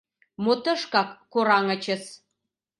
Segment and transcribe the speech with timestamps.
[0.43, 2.03] —Мо тышкак кораҥычыс!..»